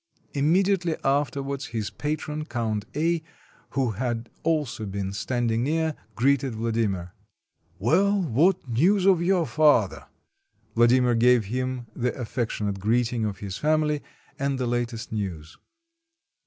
Immediately 0.33 0.95
afterwards, 1.03 1.67
his 1.67 1.91
patron, 1.91 2.45
Count 2.45 2.85
A., 2.95 3.21
who 3.77 3.91
had 3.91 4.31
also 4.41 4.87
been 4.87 5.13
standing 5.13 5.61
near, 5.61 5.95
greeted 6.15 6.55
Vladimir,— 6.55 7.13
''Well, 7.79 8.27
what 8.27 8.67
news 8.67 9.05
of 9.05 9.21
your 9.21 9.45
father?" 9.45 10.07
Vladimir 10.73 11.13
gave 11.13 11.45
him 11.45 11.85
the 11.95 12.15
affectionate 12.17 12.79
greeting 12.79 13.25
of 13.25 13.37
his 13.45 13.59
family, 13.59 14.01
and 14.39 14.57
the 14.57 14.65
latest 14.65 15.11
news. 15.11 15.59